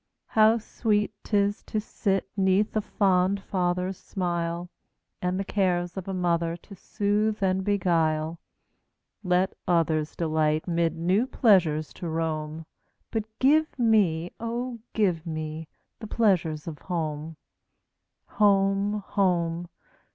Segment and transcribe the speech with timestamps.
[0.29, 4.67] How sweet 't is to sit 'neath a fond father's smile,
[5.21, 8.39] And the cares of a mother to soothe and beguile!
[9.23, 12.65] Let others delight mid new pleasures to roam,
[13.11, 15.67] But give me, oh, give me,
[15.99, 17.35] the pleasures of home!
[18.25, 19.03] Home!
[19.05, 19.67] home!